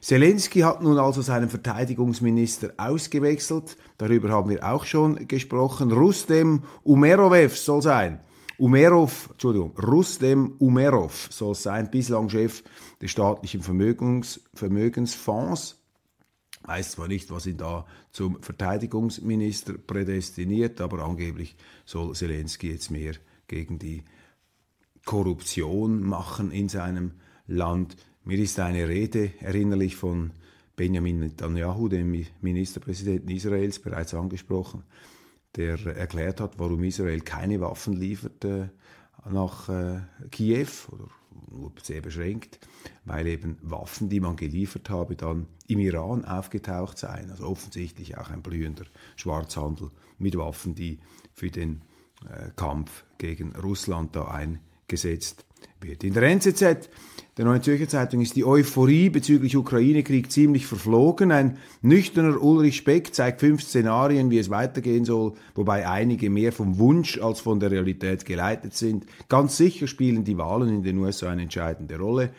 Zelensky 0.00 0.60
hat 0.60 0.82
nun 0.82 0.98
also 0.98 1.22
seinen 1.22 1.48
Verteidigungsminister 1.48 2.72
ausgewechselt. 2.76 3.76
Darüber 3.98 4.28
haben 4.28 4.50
wir 4.50 4.62
auch 4.64 4.84
schon 4.84 5.26
gesprochen. 5.26 5.90
Rustem 5.90 6.62
Umerovev 6.82 7.56
soll 7.56 7.82
sein. 7.82 8.20
Umerov, 8.60 9.30
Entschuldigung, 9.32 9.72
Rustem 9.78 10.54
Umerov 10.58 11.28
soll 11.30 11.54
sein, 11.54 11.90
bislang 11.90 12.28
Chef 12.28 12.62
des 13.00 13.10
staatlichen 13.10 13.62
Vermögens, 13.62 14.42
Vermögensfonds 14.52 15.79
weiß 16.62 16.92
zwar 16.92 17.08
nicht, 17.08 17.30
was 17.30 17.46
ihn 17.46 17.56
da 17.56 17.86
zum 18.12 18.42
Verteidigungsminister 18.42 19.74
prädestiniert, 19.74 20.80
aber 20.80 21.04
angeblich 21.04 21.56
soll 21.84 22.14
Zelensky 22.14 22.70
jetzt 22.70 22.90
mehr 22.90 23.14
gegen 23.48 23.78
die 23.78 24.04
Korruption 25.04 26.02
machen 26.02 26.50
in 26.50 26.68
seinem 26.68 27.12
Land. 27.46 27.96
Mir 28.24 28.38
ist 28.38 28.60
eine 28.60 28.88
Rede 28.88 29.32
erinnerlich 29.40 29.96
von 29.96 30.32
Benjamin 30.76 31.20
Netanyahu, 31.20 31.88
dem 31.88 32.26
Ministerpräsidenten 32.40 33.30
Israels, 33.30 33.78
bereits 33.80 34.14
angesprochen, 34.14 34.84
der 35.56 35.84
erklärt 35.86 36.40
hat, 36.40 36.58
warum 36.58 36.84
Israel 36.84 37.20
keine 37.20 37.60
Waffen 37.60 37.94
liefert 37.94 38.46
nach 39.28 39.68
äh, 39.68 40.00
Kiew 40.30 40.68
oder 40.92 41.08
nur 41.50 41.72
sehr 41.82 42.00
beschränkt, 42.00 42.58
weil 43.04 43.26
eben 43.26 43.58
Waffen, 43.62 44.08
die 44.08 44.20
man 44.20 44.36
geliefert 44.36 44.90
habe, 44.90 45.16
dann 45.16 45.46
im 45.66 45.78
Iran 45.78 46.24
aufgetaucht 46.24 46.98
seien. 46.98 47.30
Also 47.30 47.46
offensichtlich 47.46 48.18
auch 48.18 48.30
ein 48.30 48.42
blühender 48.42 48.84
Schwarzhandel 49.16 49.90
mit 50.18 50.36
Waffen, 50.36 50.74
die 50.74 51.00
für 51.32 51.50
den 51.50 51.82
äh, 52.28 52.50
Kampf 52.56 53.04
gegen 53.18 53.54
Russland 53.56 54.14
da 54.16 54.28
eingesetzt 54.28 55.44
wird. 55.82 56.04
In 56.04 56.14
der 56.14 56.22
NZZ, 56.24 56.88
der 57.36 57.44
Neuen 57.44 57.62
Zürcher 57.62 57.88
Zeitung, 57.88 58.20
ist 58.20 58.36
die 58.36 58.44
Euphorie 58.44 59.08
bezüglich 59.08 59.56
Ukraine-Krieg 59.56 60.30
ziemlich 60.30 60.66
verflogen. 60.66 61.32
Ein 61.32 61.58
nüchterner 61.82 62.42
Ulrich 62.42 62.76
Speck 62.76 63.14
zeigt 63.14 63.40
fünf 63.40 63.62
Szenarien, 63.62 64.30
wie 64.30 64.38
es 64.38 64.50
weitergehen 64.50 65.04
soll, 65.04 65.34
wobei 65.54 65.88
einige 65.88 66.30
mehr 66.30 66.52
vom 66.52 66.78
Wunsch 66.78 67.18
als 67.18 67.40
von 67.40 67.60
der 67.60 67.70
Realität 67.70 68.24
geleitet 68.24 68.74
sind. 68.74 69.06
Ganz 69.28 69.56
sicher 69.56 69.86
spielen 69.86 70.24
die 70.24 70.38
Wahlen 70.38 70.68
in 70.68 70.82
den 70.82 70.98
USA 70.98 71.30
eine 71.30 71.42
entscheidende 71.42 71.98
Rolle. 71.98 72.30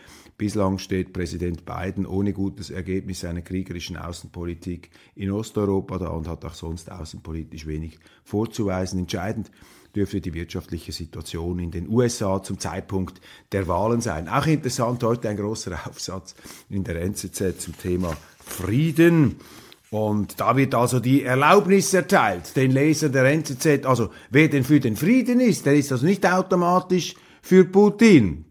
Bislang 0.42 0.80
steht 0.80 1.14
Präsident 1.14 1.66
Biden 1.66 2.08
ohne 2.08 2.34
gutes 2.34 2.72
Ergebnis 2.72 3.20
seiner 3.20 3.42
kriegerischen 3.42 3.96
Außenpolitik 3.96 4.90
in 5.14 5.30
Osteuropa 5.30 6.00
da 6.00 6.08
und 6.08 6.28
hat 6.28 6.44
auch 6.46 6.56
sonst 6.56 6.92
außenpolitisch 6.92 7.68
wenig 7.68 8.00
vorzuweisen. 8.24 9.02
Entscheidend 9.02 9.52
dürfte 9.96 10.22
die 10.22 10.34
wirtschaftliche 10.34 10.92
Situation 10.92 11.60
in 11.60 11.72
den 11.72 11.90
USA 11.90 12.42
zum 12.42 12.60
Zeitpunkt 12.60 13.22
der 13.52 13.68
Wahlen 13.68 14.02
sein. 14.02 14.30
Auch 14.30 14.46
interessant 14.48 15.04
heute 15.04 15.30
ein 15.30 15.38
großer 15.38 15.78
Aufsatz 15.88 16.36
in 16.70 16.84
der 16.84 17.02
NZZ 17.02 17.60
zum 17.60 17.78
Thema 17.78 18.16
Frieden. 18.46 19.38
Und 19.90 20.40
da 20.40 20.56
wird 20.56 20.74
also 20.74 21.02
die 21.02 21.24
Erlaubnis 21.24 21.94
erteilt, 21.94 22.56
den 22.56 22.72
Lesern 22.72 23.12
der 23.12 23.26
NZZ, 23.26 23.86
also 23.86 24.10
wer 24.30 24.48
denn 24.48 24.64
für 24.64 24.80
den 24.80 24.96
Frieden 24.96 25.42
ist, 25.42 25.66
der 25.66 25.76
ist 25.76 25.92
also 25.92 26.06
nicht 26.06 26.26
automatisch 26.26 27.16
für 27.42 27.66
Putin. 27.66 28.46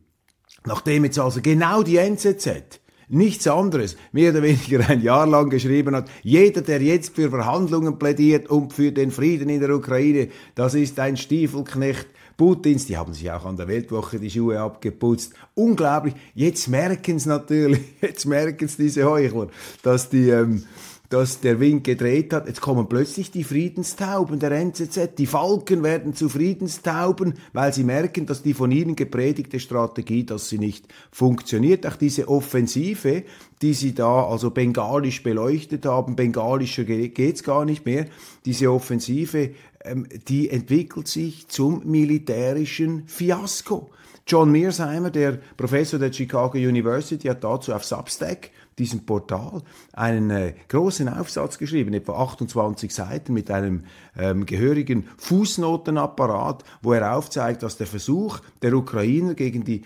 Nachdem 0.67 1.05
jetzt 1.05 1.19
also 1.19 1.41
genau 1.41 1.83
die 1.83 1.97
NZZ 1.97 2.80
nichts 3.11 3.47
anderes, 3.47 3.97
mehr 4.13 4.31
oder 4.31 4.43
weniger 4.43 4.89
ein 4.89 5.03
Jahr 5.03 5.27
lang 5.27 5.51
geschrieben 5.51 5.95
hat, 5.95 6.09
jeder, 6.23 6.63
der 6.63 6.81
jetzt 6.81 7.15
für 7.15 7.29
Verhandlungen 7.31 7.99
plädiert 7.99 8.49
und 8.49 8.73
für 8.73 8.93
den 8.93 9.11
Frieden 9.11 9.49
in 9.49 9.61
der 9.61 9.75
Ukraine, 9.75 10.29
das 10.55 10.75
ist 10.75 10.99
ein 10.99 11.17
Stiefelknecht 11.17 12.07
Putins, 12.41 12.87
die 12.87 12.97
haben 12.97 13.13
sich 13.13 13.31
auch 13.31 13.45
an 13.45 13.59
der 13.59 13.69
Weltwoche 13.69 14.19
die 14.19 14.31
Schuhe 14.31 14.59
abgeputzt. 14.59 15.35
Unglaublich. 15.55 16.15
Jetzt 16.35 16.69
merken 16.69 17.17
es 17.17 17.27
natürlich, 17.27 17.83
jetzt 18.01 18.25
merken 18.25 18.65
es 18.65 18.79
diese 18.79 19.05
Heuchler, 19.05 19.49
dass 19.83 20.09
die, 20.09 20.31
ähm, 20.31 20.65
dass 21.11 21.41
der 21.41 21.59
Wind 21.59 21.83
gedreht 21.83 22.33
hat. 22.33 22.47
Jetzt 22.47 22.61
kommen 22.61 22.89
plötzlich 22.89 23.33
die 23.33 23.43
Friedenstauben 23.43 24.39
der 24.39 24.53
NZZ. 24.53 25.19
Die 25.19 25.27
Falken 25.27 25.83
werden 25.83 26.15
zu 26.15 26.29
Friedenstauben, 26.29 27.35
weil 27.53 27.75
sie 27.75 27.83
merken, 27.83 28.27
dass 28.27 28.43
die 28.43 28.55
von 28.55 28.71
ihnen 28.71 28.95
gepredigte 28.95 29.59
Strategie, 29.59 30.25
dass 30.25 30.49
sie 30.49 30.59
nicht 30.59 30.87
funktioniert. 31.11 31.85
Auch 31.85 31.97
diese 31.97 32.29
Offensive, 32.29 33.25
die 33.61 33.75
sie 33.75 33.93
da 33.93 34.25
also 34.25 34.51
bengalisch 34.51 35.25
beleuchtet 35.25 35.85
haben, 35.85 36.15
bengalischer 36.15 36.85
geht's 36.85 37.43
gar 37.43 37.65
nicht 37.65 37.85
mehr. 37.85 38.07
Diese 38.45 38.71
Offensive, 38.73 39.51
ähm, 39.83 40.07
die 40.29 40.49
entwickelt 40.49 41.09
sich 41.09 41.49
zum 41.49 41.83
militärischen 41.85 43.09
Fiasko. 43.09 43.91
John 44.29 44.53
Mearsheimer, 44.53 45.11
der 45.11 45.41
Professor 45.57 45.99
der 45.99 46.13
Chicago 46.13 46.57
University, 46.57 47.27
hat 47.27 47.43
dazu 47.43 47.73
auf 47.73 47.85
Substack 47.85 48.51
diesem 48.81 49.05
Portal 49.05 49.63
einen 49.93 50.31
äh, 50.31 50.55
großen 50.69 51.09
Aufsatz 51.09 51.59
geschrieben, 51.59 51.93
etwa 51.93 52.15
28 52.15 52.93
Seiten 52.93 53.35
mit 53.35 53.51
einem 53.51 53.85
ähm, 54.17 54.47
gehörigen 54.47 55.07
Fußnotenapparat, 55.19 56.65
wo 56.83 56.95
er 56.95 57.15
aufzeigt, 57.15 57.63
dass 57.63 57.77
der 57.77 57.87
Versuch 57.87 58.41
der 58.63 58.75
Ukrainer 58.75 59.35
gegen 59.35 59.65
die 59.65 59.85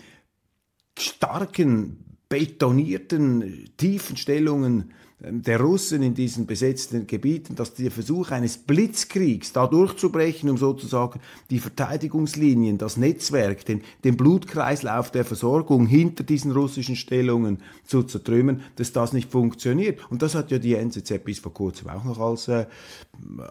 starken, 0.96 2.18
betonierten, 2.28 3.70
tiefen 3.76 4.16
Stellungen 4.16 4.74
ähm, 4.74 5.03
der 5.20 5.60
Russen 5.60 6.02
in 6.02 6.14
diesen 6.14 6.46
besetzten 6.46 7.06
Gebieten, 7.06 7.54
dass 7.54 7.74
der 7.74 7.90
Versuch 7.90 8.30
eines 8.30 8.58
Blitzkriegs 8.58 9.52
da 9.52 9.66
durchzubrechen, 9.66 10.50
um 10.50 10.58
sozusagen 10.58 11.20
die 11.50 11.60
Verteidigungslinien, 11.60 12.78
das 12.78 12.96
Netzwerk, 12.96 13.64
den, 13.64 13.82
den 14.02 14.16
Blutkreislauf 14.16 15.10
der 15.10 15.24
Versorgung 15.24 15.86
hinter 15.86 16.24
diesen 16.24 16.50
russischen 16.50 16.96
Stellungen 16.96 17.58
zu 17.84 18.02
zertrümmern, 18.02 18.62
dass 18.76 18.92
das 18.92 19.12
nicht 19.12 19.30
funktioniert. 19.30 20.00
Und 20.10 20.22
das 20.22 20.34
hat 20.34 20.50
ja 20.50 20.58
die 20.58 20.74
NZZ 20.74 21.24
bis 21.24 21.38
vor 21.38 21.54
kurzem 21.54 21.88
auch 21.88 22.04
noch 22.04 22.18
als 22.18 22.48
äh, 22.48 22.66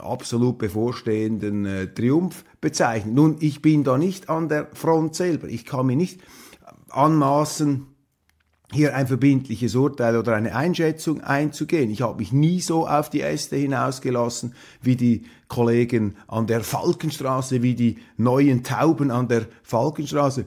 absolut 0.02 0.58
bevorstehenden 0.58 1.66
äh, 1.66 1.88
Triumph 1.88 2.44
bezeichnet. 2.62 3.16
Nun, 3.16 3.38
ich 3.40 3.62
bin 3.62 3.84
da 3.84 3.98
nicht 3.98 4.30
an 4.30 4.50
der 4.50 4.68
Front 4.74 5.16
selber. 5.16 5.48
Ich 5.48 5.66
kann 5.66 5.88
mir 5.88 5.96
nicht 5.96 6.22
anmaßen, 6.90 7.88
hier 8.74 8.96
ein 8.96 9.08
verbindliches 9.08 9.76
Urteil 9.76 10.18
oder 10.18 10.36
eine 10.36 10.56
Einschätzung 10.56 11.22
einzugehen. 11.22 11.92
Ich 11.92 12.02
habe 12.02 12.18
mich 12.18 12.34
nie 12.34 12.60
so 12.60 12.88
auf 12.88 13.10
die 13.10 13.22
Äste 13.22 13.56
hinausgelassen 13.56 14.56
wie 14.82 14.96
die 14.96 15.26
Kollegen 15.48 16.16
an 16.28 16.48
der 16.48 16.62
Falkenstraße, 16.62 17.62
wie 17.62 17.76
die 17.76 18.00
neuen 18.18 18.64
Tauben 18.64 19.12
an 19.12 19.28
der 19.28 19.46
Falkenstraße. 19.62 20.46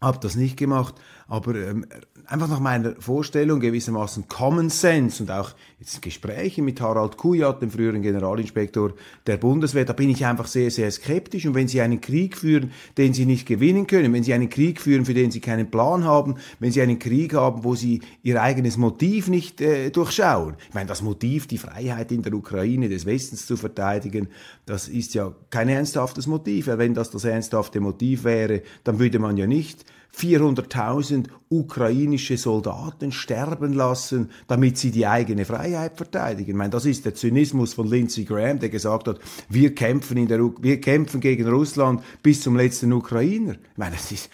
habe 0.00 0.18
das 0.20 0.36
nicht 0.36 0.56
gemacht, 0.56 0.94
aber 1.28 1.56
ähm, 1.56 1.86
einfach 2.26 2.48
nach 2.48 2.60
meiner 2.60 2.94
Vorstellung 3.00 3.58
gewissermaßen 3.58 4.28
Common 4.28 4.70
Sense 4.70 5.22
und 5.22 5.30
auch 5.30 5.54
jetzt 5.80 6.00
Gespräche 6.00 6.62
mit 6.62 6.80
Harald 6.80 7.16
Kujat, 7.16 7.62
dem 7.62 7.70
früheren 7.70 8.02
Generalinspektor 8.02 8.92
der 9.26 9.36
Bundeswehr, 9.36 9.84
da 9.84 9.92
bin 9.92 10.08
ich 10.08 10.24
einfach 10.24 10.46
sehr, 10.46 10.70
sehr 10.70 10.90
skeptisch. 10.90 11.46
Und 11.46 11.54
wenn 11.54 11.66
Sie 11.66 11.80
einen 11.80 12.00
Krieg 12.00 12.36
führen, 12.36 12.70
den 12.96 13.12
Sie 13.12 13.26
nicht 13.26 13.46
gewinnen 13.46 13.88
können, 13.88 14.12
wenn 14.12 14.22
Sie 14.22 14.34
einen 14.34 14.48
Krieg 14.48 14.80
führen, 14.80 15.04
für 15.04 15.14
den 15.14 15.32
Sie 15.32 15.40
keinen 15.40 15.70
Plan 15.70 16.04
haben, 16.04 16.36
wenn 16.60 16.70
Sie 16.70 16.80
einen 16.80 16.98
Krieg 16.98 17.34
haben, 17.34 17.64
wo 17.64 17.74
Sie 17.74 18.02
Ihr 18.22 18.40
eigenes 18.40 18.76
Motiv 18.76 19.28
nicht 19.28 19.60
äh, 19.60 19.90
durchschauen. 19.90 20.54
Ich 20.68 20.74
meine, 20.74 20.86
das 20.86 21.02
Motiv, 21.02 21.48
die 21.48 21.58
Freiheit 21.58 22.12
in 22.12 22.22
der 22.22 22.34
Ukraine 22.34 22.88
des 22.88 23.04
Westens 23.04 23.46
zu 23.46 23.56
verteidigen, 23.56 24.28
das 24.64 24.86
ist 24.86 25.14
ja 25.14 25.34
kein 25.50 25.68
ernsthaftes 25.68 26.28
Motiv. 26.28 26.68
Wenn 26.68 26.94
das 26.94 27.10
das 27.10 27.24
ernsthafte 27.24 27.80
Motiv 27.80 28.22
wäre, 28.22 28.62
dann 28.84 29.00
würde 29.00 29.18
man 29.18 29.36
ja 29.36 29.46
nicht 29.46 29.84
400.000 30.16 31.26
ukrainische 31.48 32.36
Soldaten 32.36 33.12
sterben 33.12 33.72
lassen, 33.72 34.30
damit 34.48 34.78
sie 34.78 34.90
die 34.90 35.06
eigene 35.06 35.44
Freiheit 35.44 35.96
verteidigen. 35.96 36.50
Ich 36.50 36.56
meine, 36.56 36.70
das 36.70 36.86
ist 36.86 37.04
der 37.04 37.14
Zynismus 37.14 37.74
von 37.74 37.86
Lindsey 37.86 38.24
Graham, 38.24 38.58
der 38.58 38.68
gesagt 38.68 39.06
hat, 39.06 39.20
wir 39.48 39.74
kämpfen, 39.74 40.16
in 40.16 40.26
der, 40.26 40.40
wir 40.40 40.80
kämpfen 40.80 41.20
gegen 41.20 41.46
Russland 41.48 42.02
bis 42.22 42.40
zum 42.40 42.56
letzten 42.56 42.92
Ukrainer. 42.92 43.52
Ich 43.52 43.78
meine, 43.78 43.94
das 43.94 44.10
ist, 44.10 44.30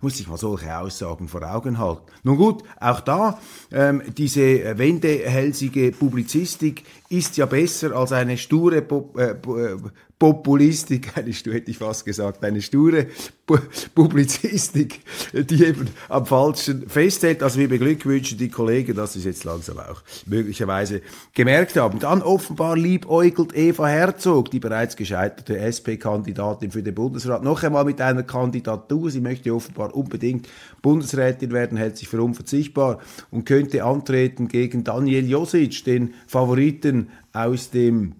muss 0.00 0.18
ich 0.18 0.26
mal 0.26 0.38
solche 0.38 0.76
Aussagen 0.76 1.28
vor 1.28 1.42
Augen 1.42 1.78
halten. 1.78 2.02
Nun 2.24 2.36
gut, 2.36 2.64
auch 2.80 3.00
da, 3.00 3.38
ähm, 3.70 4.02
diese 4.16 4.78
wendehälsige 4.78 5.92
Publizistik 5.92 6.82
ist 7.08 7.36
ja 7.36 7.46
besser 7.46 7.94
als 7.94 8.10
eine 8.10 8.36
sture 8.38 8.78
äh, 8.78 9.22
äh, 9.22 9.76
Populistik, 10.18 11.12
eine, 11.16 11.30
hätte 11.30 11.70
ich 11.70 11.78
fast 11.78 12.04
gesagt, 12.04 12.42
eine 12.42 12.62
sture 12.62 13.06
Publizistik, 13.94 15.00
die 15.32 15.64
eben 15.64 15.88
am 16.08 16.26
Falschen 16.26 16.88
festhält. 16.88 17.42
Also 17.42 17.60
wir 17.60 17.68
beglückwünschen 17.68 18.38
die 18.38 18.48
Kollegen, 18.48 18.96
dass 18.96 19.12
sie 19.12 19.20
es 19.20 19.24
jetzt 19.26 19.44
langsam 19.44 19.78
auch 19.78 20.02
möglicherweise 20.24 21.02
gemerkt 21.34 21.76
haben. 21.76 21.98
Dann 21.98 22.22
offenbar 22.22 22.76
liebäugelt 22.76 23.54
Eva 23.54 23.86
Herzog, 23.86 24.50
die 24.50 24.58
bereits 24.58 24.96
gescheiterte 24.96 25.58
SP-Kandidatin 25.58 26.70
für 26.70 26.82
den 26.82 26.94
Bundesrat, 26.94 27.44
noch 27.44 27.62
einmal 27.62 27.84
mit 27.84 28.00
einer 28.00 28.22
Kandidatur. 28.22 29.10
Sie 29.10 29.20
möchte 29.20 29.54
offenbar 29.54 29.94
unbedingt 29.94 30.48
Bundesrätin 30.82 31.52
werden, 31.52 31.76
hält 31.76 31.98
sich 31.98 32.08
für 32.08 32.22
unverzichtbar 32.22 33.00
und 33.30 33.44
könnte 33.44 33.84
antreten 33.84 34.48
gegen 34.48 34.82
Daniel 34.82 35.28
Josic, 35.28 35.84
den 35.84 36.14
Favoriten 36.26 37.10
aus 37.32 37.70
dem 37.70 38.14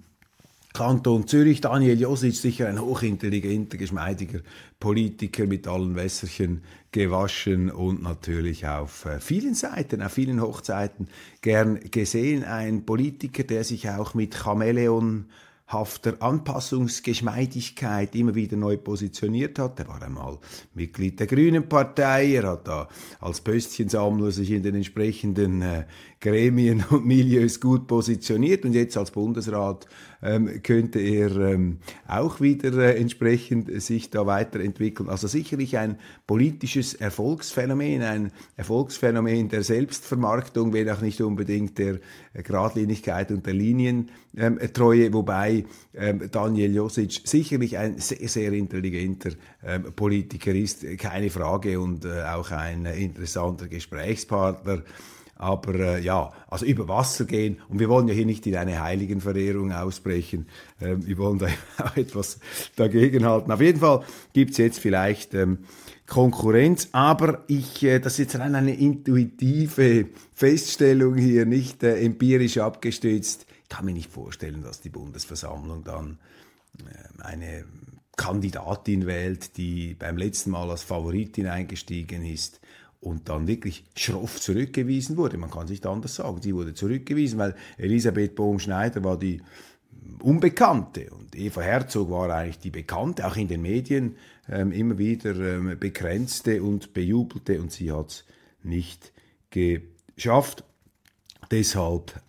Kanton 0.77 1.27
Zürich, 1.27 1.63
Daniel 1.63 1.99
Josic, 1.99 2.35
sicher 2.35 2.69
ein 2.69 2.79
hochintelligenter, 2.79 3.79
geschmeidiger 3.79 4.41
Politiker 4.79 5.47
mit 5.47 5.67
allen 5.67 5.97
Wässerchen 5.97 6.65
gewaschen 6.93 7.71
und 7.71 8.03
natürlich 8.03 8.67
auf 8.67 9.07
äh, 9.07 9.19
vielen 9.19 9.55
Seiten, 9.55 10.03
auf 10.03 10.13
vielen 10.13 10.43
Hochzeiten 10.43 11.09
gern 11.41 11.81
gesehen. 11.91 12.45
Ein 12.45 12.85
Politiker, 12.85 13.45
der 13.45 13.65
sich 13.65 13.89
auch 13.89 14.13
mit 14.13 14.35
Chamäleon 14.35 15.31
hafter 15.69 16.21
Anpassungsgeschmeidigkeit 16.21 18.15
immer 18.15 18.35
wieder 18.35 18.59
neu 18.59 18.77
positioniert 18.77 19.59
hat. 19.59 19.81
Er 19.81 19.89
war 19.89 20.03
einmal 20.03 20.39
Mitglied 20.75 21.19
der 21.19 21.27
Grünen 21.27 21.69
Partei, 21.69 22.35
er 22.35 22.51
hat 22.51 22.69
da 22.69 22.89
als 23.21 23.41
Pöstchensammler 23.41 24.31
sich 24.31 24.51
in 24.51 24.63
den 24.63 24.75
entsprechenden 24.77 25.63
äh, 25.63 25.87
Gremien 26.21 26.85
und 26.91 27.05
Milieus 27.07 27.61
gut 27.61 27.87
positioniert 27.87 28.65
und 28.65 28.73
jetzt 28.73 28.97
als 28.97 29.11
Bundesrat 29.11 29.87
ähm, 30.23 30.63
könnte 30.63 30.99
er 30.99 31.37
ähm, 31.37 31.79
auch 32.09 32.41
wieder 32.41 32.73
äh, 32.79 32.99
entsprechend 32.99 33.83
sich 33.83 34.11
da 34.11 34.27
weiterentwickeln. 34.27 35.09
Also 35.09 35.29
sicherlich 35.29 35.77
ein 35.77 35.99
politisches 36.27 36.95
Erfolgsphänomen, 36.95 38.03
ein 38.03 38.33
Erfolgsphänomen 38.57 39.49
der 39.51 39.63
Selbstvermarktung, 39.63 40.73
wenn 40.73 40.89
auch 40.89 41.03
nicht 41.03 41.21
unbedingt 41.21 41.79
der 41.79 41.99
äh, 42.33 42.43
Gradlinigkeit 42.43 43.31
und 43.31 43.45
der 43.45 43.55
Linientreue, 43.55 45.07
ähm, 45.07 45.13
wobei 45.13 45.65
ähm, 45.95 46.29
Daniel 46.31 46.75
Josic 46.75 47.21
sicherlich 47.25 47.77
ein 47.77 47.99
sehr, 47.99 48.29
sehr 48.29 48.53
intelligenter 48.53 49.31
ähm, 49.65 49.93
Politiker 49.95 50.55
ist, 50.55 50.85
keine 50.99 51.29
Frage, 51.29 51.79
und 51.79 52.05
äh, 52.05 52.23
auch 52.23 52.51
ein 52.53 52.87
interessanter 52.87 53.69
Gesprächspartner. 53.69 54.83
Aber 55.39 55.75
äh, 55.75 56.01
ja, 56.01 56.33
also 56.49 56.65
über 56.65 56.89
Wasser 56.89 57.27
gehen. 57.27 57.59
Und 57.69 57.79
wir 57.79 57.91
wollen 57.91 58.09
ja 58.09 58.15
hier 58.15 58.25
nicht 58.25 58.47
in 58.47 58.57
eine 58.57 58.81
Heiligenverehrung 58.81 59.71
ausbrechen. 59.71 60.47
Ähm, 60.81 61.07
wir 61.07 61.19
wollen 61.19 61.39
da 61.39 61.49
auch 61.83 61.97
etwas 61.97 62.41
dagegenhalten. 62.75 63.53
Auf 63.53 63.61
jeden 63.61 63.81
Fall 63.81 64.03
gibt's 64.33 64.57
jetzt 64.57 64.79
vielleicht 64.79 65.35
ähm, 65.35 65.59
Konkurrenz, 66.07 66.89
aber 66.93 67.45
ich, 67.49 67.83
äh, 67.83 67.99
das 67.99 68.15
ist 68.15 68.19
jetzt 68.19 68.39
rein 68.39 68.55
eine 68.55 68.75
intuitive 68.75 70.07
Feststellung 70.33 71.17
hier, 71.17 71.45
nicht 71.45 71.83
äh, 71.83 72.01
empirisch 72.01 72.57
abgestützt. 72.59 73.47
Ich 73.65 73.69
kann 73.69 73.85
mir 73.85 73.93
nicht 73.93 74.11
vorstellen, 74.11 74.63
dass 74.63 74.81
die 74.81 74.89
Bundesversammlung 74.89 75.85
dann 75.85 76.19
äh, 76.79 77.23
eine 77.23 77.65
Kandidatin 78.17 79.07
wählt, 79.07 79.59
die 79.59 79.95
beim 79.95 80.17
letzten 80.17 80.51
Mal 80.51 80.71
als 80.71 80.83
Favoritin 80.83 81.47
eingestiegen 81.49 82.25
ist 82.25 82.61
und 83.07 83.29
dann 83.29 83.47
wirklich 83.47 83.85
schroff 83.95 84.41
zurückgewiesen 84.41 85.17
wurde. 85.17 85.39
Man 85.39 85.51
kann 85.51 85.69
sich 85.69 85.81
da 85.81 85.93
anders 85.93 86.17
sagen. 86.17 86.43
Sie 86.43 86.55
wurde 86.55 86.75
zurückgewiesen, 86.75 87.39
weil 87.39 87.55
Elisabeth 87.79 88.35
Bohm-Schneider 88.35 89.05
war 89.05 89.17
die 89.17 89.41
Unbekannte 90.21 91.11
und 91.11 91.37
Eva 91.37 91.61
Herzog 91.61 92.11
war 92.11 92.29
eigentlich 92.31 92.59
die 92.59 92.71
Bekannte, 92.71 93.27
auch 93.27 93.37
in 93.37 93.47
den 93.47 93.63
Medien 93.63 94.17
ähm, 94.49 94.73
immer 94.73 94.99
wieder 94.99 95.37
ähm, 95.37 95.77
begrenzte 95.79 96.63
und 96.63 96.95
bejubelte 96.95 97.61
und 97.61 97.71
sie 97.71 97.93
hat 97.93 98.11
es 98.11 98.25
nicht 98.65 99.13
geschafft. 99.51 100.65
Deshalb 101.53 102.21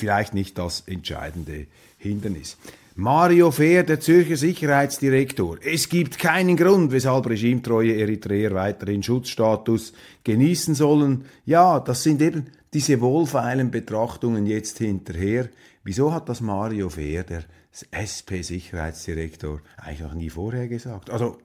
vielleicht 0.00 0.34
nicht 0.34 0.58
das 0.58 0.82
entscheidende 0.86 1.66
Hindernis. 1.98 2.56
Mario 2.96 3.50
Fehr, 3.50 3.84
der 3.84 4.00
Zürcher 4.00 4.36
Sicherheitsdirektor. 4.36 5.58
Es 5.64 5.88
gibt 5.88 6.18
keinen 6.18 6.56
Grund, 6.56 6.92
weshalb 6.92 7.28
regimetreue 7.28 7.96
Eritreer 7.96 8.52
weiterhin 8.52 9.02
Schutzstatus 9.02 9.92
genießen 10.24 10.74
sollen. 10.74 11.24
Ja, 11.46 11.80
das 11.80 12.02
sind 12.02 12.20
eben 12.20 12.48
diese 12.74 13.00
wohlfeilen 13.00 13.70
Betrachtungen 13.70 14.44
jetzt 14.44 14.78
hinterher. 14.78 15.48
Wieso 15.82 16.12
hat 16.12 16.28
das 16.28 16.40
Mario 16.40 16.90
Fehr, 16.90 17.24
der 17.24 17.44
SP-Sicherheitsdirektor, 17.90 19.60
eigentlich 19.78 20.00
noch 20.00 20.14
nie 20.14 20.28
vorher 20.28 20.68
gesagt? 20.68 21.10
Also, 21.10 21.38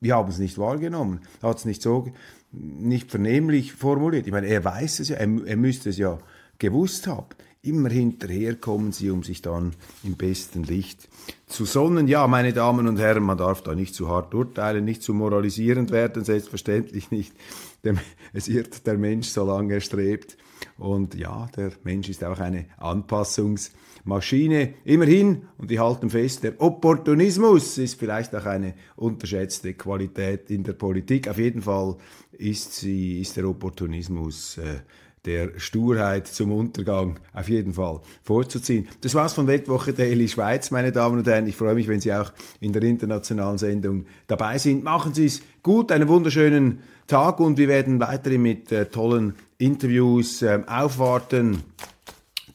wir 0.00 0.14
haben 0.14 0.30
es 0.30 0.38
nicht 0.38 0.58
wahrgenommen, 0.58 1.20
hat 1.42 1.58
es 1.58 1.64
nicht 1.64 1.82
so, 1.82 2.12
nicht 2.52 3.10
vernehmlich 3.10 3.72
formuliert. 3.72 4.26
Ich 4.26 4.32
meine, 4.32 4.46
er 4.46 4.64
weiß 4.64 5.00
es 5.00 5.08
ja, 5.08 5.16
er, 5.16 5.28
er 5.44 5.56
müsste 5.56 5.90
es 5.90 5.98
ja 5.98 6.18
gewusst 6.58 7.06
haben 7.06 7.26
immer 7.62 7.90
hinterher 7.90 8.56
kommen 8.56 8.92
sie, 8.92 9.10
um 9.10 9.22
sich 9.22 9.42
dann 9.42 9.72
im 10.02 10.14
besten 10.14 10.62
Licht 10.62 11.08
zu 11.46 11.66
sonnen. 11.66 12.08
Ja, 12.08 12.26
meine 12.26 12.52
Damen 12.52 12.88
und 12.88 12.98
Herren, 12.98 13.22
man 13.22 13.36
darf 13.36 13.62
da 13.62 13.74
nicht 13.74 13.94
zu 13.94 14.08
hart 14.08 14.34
urteilen, 14.34 14.84
nicht 14.84 15.02
zu 15.02 15.12
moralisierend 15.12 15.90
werden, 15.90 16.24
selbstverständlich 16.24 17.10
nicht. 17.10 17.34
Es 18.32 18.46
irrt 18.46 18.86
der 18.86 18.96
Mensch, 18.96 19.28
solange 19.28 19.74
er 19.74 19.80
strebt. 19.80 20.36
Und 20.78 21.14
ja, 21.14 21.48
der 21.56 21.72
Mensch 21.82 22.08
ist 22.08 22.22
auch 22.22 22.38
eine 22.38 22.66
Anpassungsmaschine. 22.76 24.74
Immerhin, 24.84 25.48
und 25.58 25.70
die 25.70 25.80
halten 25.80 26.10
fest, 26.10 26.44
der 26.44 26.60
Opportunismus 26.60 27.78
ist 27.78 27.98
vielleicht 27.98 28.34
auch 28.36 28.44
eine 28.44 28.74
unterschätzte 28.96 29.74
Qualität 29.74 30.50
in 30.50 30.62
der 30.62 30.74
Politik. 30.74 31.28
Auf 31.28 31.38
jeden 31.38 31.62
Fall 31.62 31.96
ist, 32.32 32.74
sie, 32.76 33.20
ist 33.20 33.36
der 33.36 33.48
Opportunismus 33.48 34.58
äh, 34.58 34.80
der 35.24 35.58
Sturheit 35.58 36.26
zum 36.26 36.52
Untergang 36.52 37.18
auf 37.34 37.48
jeden 37.48 37.74
Fall 37.74 38.00
vorzuziehen. 38.22 38.88
Das 39.02 39.14
war's 39.14 39.34
von 39.34 39.46
Weltwoche 39.46 39.92
Daily 39.92 40.28
Schweiz, 40.28 40.70
meine 40.70 40.92
Damen 40.92 41.18
und 41.18 41.26
Herren. 41.26 41.46
Ich 41.46 41.56
freue 41.56 41.74
mich, 41.74 41.88
wenn 41.88 42.00
Sie 42.00 42.12
auch 42.12 42.32
in 42.60 42.72
der 42.72 42.82
internationalen 42.82 43.58
Sendung 43.58 44.06
dabei 44.26 44.58
sind. 44.58 44.82
Machen 44.82 45.12
Sie 45.12 45.26
es 45.26 45.42
gut, 45.62 45.92
einen 45.92 46.08
wunderschönen 46.08 46.80
Tag 47.06 47.40
und 47.40 47.58
wir 47.58 47.68
werden 47.68 48.00
weiterhin 48.00 48.42
mit 48.42 48.72
äh, 48.72 48.86
tollen 48.86 49.34
Interviews 49.58 50.42
äh, 50.42 50.62
aufwarten. 50.66 51.64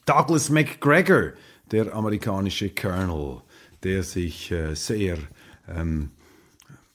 Douglas 0.06 0.50
McGregor, 0.50 1.32
der 1.70 1.94
amerikanische 1.94 2.70
Colonel, 2.70 3.42
der 3.82 4.02
sich 4.02 4.50
äh, 4.50 4.74
sehr 4.74 5.18
ähm, 5.68 6.10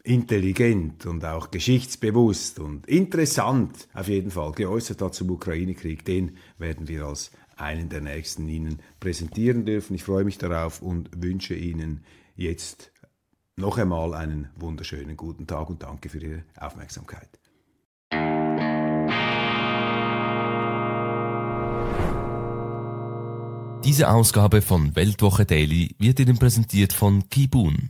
intelligent 0.03 1.05
und 1.05 1.23
auch 1.25 1.51
geschichtsbewusst 1.51 2.59
und 2.59 2.87
interessant 2.87 3.87
auf 3.93 4.07
jeden 4.07 4.31
Fall 4.31 4.51
geäußert 4.51 5.01
hat 5.01 5.13
zum 5.13 5.29
Ukraine-Krieg, 5.29 6.05
den 6.05 6.37
werden 6.57 6.87
wir 6.87 7.05
als 7.05 7.31
einen 7.55 7.89
der 7.89 8.01
nächsten 8.01 8.47
Ihnen 8.47 8.79
präsentieren 8.99 9.65
dürfen. 9.65 9.95
Ich 9.95 10.03
freue 10.03 10.23
mich 10.23 10.37
darauf 10.37 10.81
und 10.81 11.09
wünsche 11.15 11.53
Ihnen 11.53 12.03
jetzt 12.35 12.91
noch 13.55 13.77
einmal 13.77 14.13
einen 14.13 14.49
wunderschönen 14.55 15.15
guten 15.15 15.45
Tag 15.45 15.69
und 15.69 15.83
danke 15.83 16.09
für 16.09 16.19
Ihre 16.19 16.43
Aufmerksamkeit. 16.59 17.29
Diese 23.83 24.09
Ausgabe 24.09 24.61
von 24.61 24.95
Weltwoche 24.95 25.45
Daily 25.45 25.95
wird 25.97 26.19
Ihnen 26.19 26.37
präsentiert 26.37 26.93
von 26.93 27.29
Kibun 27.29 27.89